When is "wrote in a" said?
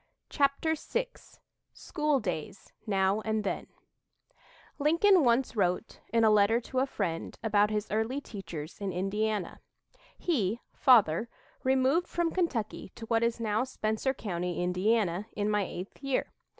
5.55-6.31